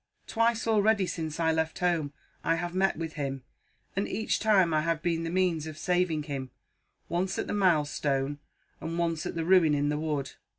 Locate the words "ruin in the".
9.45-9.99